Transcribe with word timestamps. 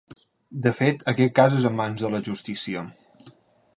De 0.63 0.71
fet, 0.77 1.03
aquest 1.11 1.35
cas 1.41 1.57
és 1.59 1.67
en 1.71 1.77
mans 1.81 2.07
de 2.07 2.11
la 2.15 2.23
justícia. 2.31 2.87